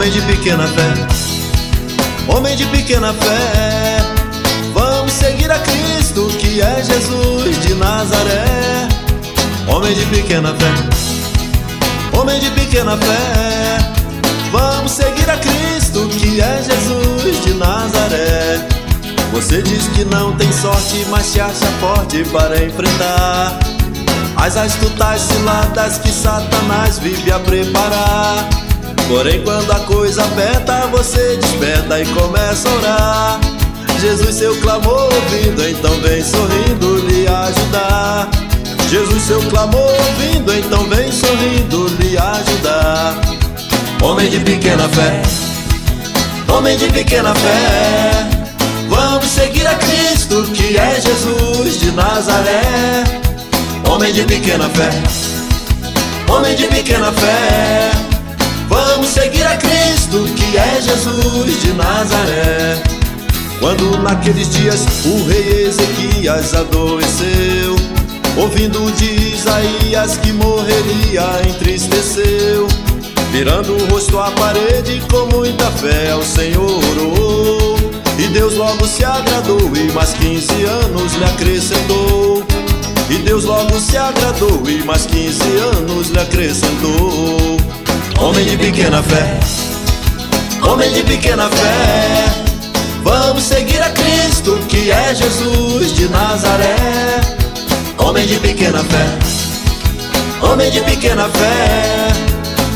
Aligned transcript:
Homem 0.00 0.12
de 0.12 0.22
pequena 0.22 0.66
fé, 0.66 0.94
homem 2.26 2.56
de 2.56 2.64
pequena 2.68 3.12
fé, 3.12 3.98
vamos 4.72 5.12
seguir 5.12 5.52
a 5.52 5.58
Cristo 5.58 6.26
que 6.38 6.62
é 6.62 6.82
Jesus 6.82 7.60
de 7.60 7.74
Nazaré. 7.74 8.88
Homem 9.68 9.92
de 9.92 10.06
pequena 10.06 10.54
fé, 10.54 12.18
homem 12.18 12.40
de 12.40 12.50
pequena 12.52 12.96
fé, 12.96 13.78
vamos 14.50 14.90
seguir 14.90 15.28
a 15.28 15.36
Cristo 15.36 16.08
que 16.08 16.40
é 16.40 16.62
Jesus 16.62 17.44
de 17.44 17.52
Nazaré. 17.52 18.66
Você 19.32 19.60
diz 19.60 19.86
que 19.88 20.06
não 20.06 20.34
tem 20.34 20.50
sorte, 20.50 21.04
mas 21.10 21.26
se 21.26 21.42
acha 21.42 21.66
forte 21.78 22.24
para 22.32 22.56
enfrentar 22.64 23.58
as 24.36 24.56
astutas 24.56 25.20
ciladas 25.20 25.98
que 25.98 26.08
Satanás 26.08 26.98
vive 26.98 27.30
a 27.30 27.38
preparar. 27.38 28.69
Porém, 29.10 29.42
quando 29.42 29.72
a 29.72 29.80
coisa 29.80 30.22
aperta, 30.22 30.86
você 30.86 31.36
desperta 31.36 32.00
e 32.00 32.06
começa 32.06 32.68
a 32.68 32.74
orar. 32.74 33.40
Jesus, 34.00 34.36
seu 34.36 34.54
clamor 34.60 35.12
ouvindo, 35.12 35.68
então 35.68 36.00
vem 36.00 36.22
sorrindo 36.22 36.96
lhe 37.08 37.26
ajudar. 37.26 38.30
Jesus, 38.88 39.22
seu 39.24 39.42
clamor 39.50 39.82
ouvindo, 39.82 40.54
então 40.54 40.84
vem 40.84 41.10
sorrindo 41.10 41.88
lhe 41.98 42.16
ajudar. 42.16 43.20
Homem 44.00 44.30
de 44.30 44.38
pequena 44.40 44.88
fé, 44.88 45.22
homem 46.56 46.78
de 46.78 46.86
pequena 46.86 47.34
fé, 47.34 48.28
vamos 48.88 49.26
seguir 49.26 49.66
a 49.66 49.74
Cristo 49.74 50.44
que 50.54 50.78
é 50.78 51.00
Jesus 51.00 51.80
de 51.80 51.90
Nazaré. 51.90 52.62
Homem 53.90 54.12
de 54.12 54.22
pequena 54.22 54.68
fé, 54.68 54.90
homem 56.32 56.54
de 56.54 56.68
pequena 56.68 57.12
fé, 57.12 57.90
vamos 59.00 59.14
seguir 59.14 59.46
a 59.46 59.56
Cristo 59.56 60.24
que 60.36 60.58
é 60.58 60.78
Jesus 60.82 61.62
de 61.62 61.72
Nazaré. 61.72 62.82
Quando 63.58 63.96
naqueles 64.02 64.50
dias 64.50 64.84
o 65.06 65.24
rei 65.26 65.64
Ezequias 65.68 66.54
adoeceu, 66.54 67.76
ouvindo 68.36 68.92
de 68.92 69.34
Isaías 69.34 70.18
que 70.18 70.34
morreria, 70.34 71.22
entristeceu. 71.48 72.68
Virando 73.32 73.74
o 73.74 73.86
rosto 73.86 74.18
à 74.18 74.30
parede 74.32 75.00
com 75.10 75.34
muita 75.34 75.70
fé 75.70 76.10
ao 76.10 76.22
Senhor 76.22 76.70
orou. 76.90 77.76
E 78.18 78.26
Deus 78.28 78.54
logo 78.54 78.86
se 78.86 79.02
agradou 79.02 79.74
e 79.76 79.90
mais 79.92 80.12
15 80.12 80.64
anos 80.64 81.14
lhe 81.14 81.24
acrescentou. 81.24 82.44
E 83.08 83.14
Deus 83.18 83.44
logo 83.44 83.80
se 83.80 83.96
agradou 83.96 84.62
e 84.68 84.84
mais 84.84 85.06
15 85.06 85.42
anos 85.56 86.10
lhe 86.10 86.18
acrescentou. 86.18 87.79
Homem 88.20 88.44
de 88.44 88.56
pequena 88.58 89.02
fé, 89.02 89.40
homem 90.62 90.92
de 90.92 91.02
pequena 91.02 91.48
fé, 91.48 92.26
vamos 93.02 93.42
seguir 93.42 93.80
a 93.80 93.88
Cristo 93.90 94.58
que 94.68 94.90
é 94.90 95.14
Jesus 95.14 95.94
de 95.94 96.06
Nazaré. 96.08 96.76
Homem 97.96 98.26
de 98.26 98.38
pequena 98.38 98.84
fé, 98.84 100.46
homem 100.46 100.70
de 100.70 100.82
pequena 100.82 101.28
fé, 101.30 102.08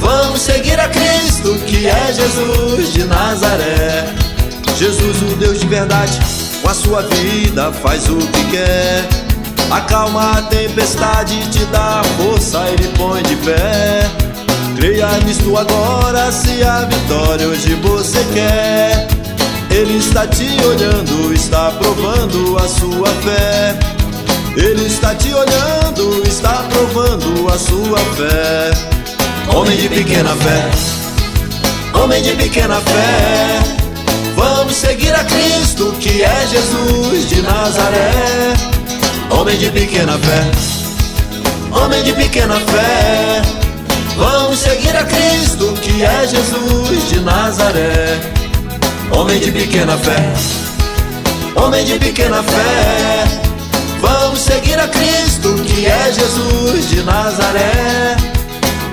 vamos 0.00 0.40
seguir 0.40 0.80
a 0.80 0.88
Cristo 0.88 1.54
que 1.66 1.86
é 1.86 2.12
Jesus 2.14 2.94
de 2.94 3.04
Nazaré. 3.04 4.06
Jesus, 4.78 5.20
o 5.20 5.36
Deus 5.36 5.60
de 5.60 5.66
verdade, 5.66 6.18
com 6.62 6.70
a 6.70 6.74
sua 6.74 7.02
vida 7.02 7.70
faz 7.72 8.08
o 8.08 8.16
que 8.16 8.44
quer. 8.50 9.06
Acalma 9.70 10.38
a 10.38 10.42
tempestade, 10.42 11.38
te 11.50 11.64
dá 11.66 12.02
força 12.16 12.64
e 12.70 12.76
lhe 12.82 12.88
põe 12.96 13.22
de 13.22 13.36
pé. 13.36 14.26
Creia 14.76 15.08
nisto 15.24 15.56
agora, 15.56 16.30
se 16.30 16.62
a 16.62 16.84
vitória 16.84 17.48
hoje 17.48 17.74
você 17.76 18.22
quer. 18.34 19.08
Ele 19.70 19.96
está 19.96 20.26
te 20.26 20.44
olhando, 20.64 21.32
está 21.32 21.70
provando 21.70 22.58
a 22.58 22.68
sua 22.68 23.08
fé. 23.24 23.78
Ele 24.54 24.86
está 24.86 25.14
te 25.14 25.32
olhando, 25.32 26.22
está 26.28 26.62
provando 26.70 27.48
a 27.48 27.58
sua 27.58 27.98
fé. 28.16 28.70
Homem 29.54 29.76
de 29.78 29.88
pequena 29.88 30.36
fé, 30.36 30.70
homem 31.98 32.22
de 32.22 32.32
pequena 32.32 32.80
fé. 32.80 33.60
Vamos 34.34 34.76
seguir 34.76 35.14
a 35.14 35.24
Cristo 35.24 35.94
que 36.00 36.22
é 36.22 36.46
Jesus 36.50 37.30
de 37.30 37.40
Nazaré. 37.40 38.12
Homem 39.30 39.56
de 39.56 39.70
pequena 39.70 40.18
fé, 40.18 40.50
homem 41.72 42.02
de 42.02 42.12
pequena 42.12 42.60
fé. 42.60 42.95
É 46.02 46.26
Jesus 46.28 47.08
de 47.08 47.20
Nazaré. 47.20 48.20
Homem 49.10 49.38
de 49.38 49.50
pequena 49.50 49.96
fé, 49.96 50.32
homem 51.54 51.84
de 51.86 51.98
pequena 51.98 52.42
fé. 52.42 53.24
Vamos 54.00 54.40
seguir 54.40 54.78
a 54.78 54.88
Cristo 54.88 55.54
que 55.64 55.86
é 55.86 56.12
Jesus 56.12 56.90
de 56.90 57.02
Nazaré. 57.02 58.14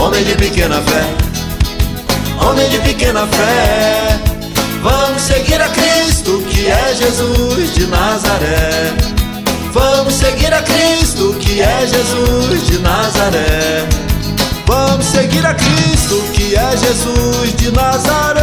Homem 0.00 0.24
de 0.24 0.34
pequena 0.34 0.80
fé, 0.80 1.04
homem 2.44 2.68
de 2.68 2.78
pequena 2.80 3.26
fé. 3.28 4.18
Vamos 4.82 5.22
seguir 5.22 5.62
a 5.62 5.68
Cristo 5.68 6.42
que 6.50 6.66
é 6.66 6.94
Jesus 6.96 7.74
de 7.74 7.86
Nazaré. 7.86 8.92
Vamos 9.72 10.14
seguir 10.14 10.52
a 10.52 10.62
Cristo 10.62 11.36
que 11.38 11.60
é 11.60 11.86
Jesus 11.86 12.66
de 12.66 12.78
Nazaré. 12.80 14.07
Vamos 14.68 15.06
seguir 15.06 15.46
a 15.46 15.54
Cristo 15.54 16.22
que 16.34 16.54
é 16.54 16.76
Jesus 16.76 17.56
de 17.56 17.72
Nazaré. 17.72 18.37